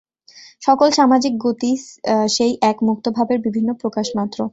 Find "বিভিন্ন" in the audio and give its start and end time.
3.45-3.69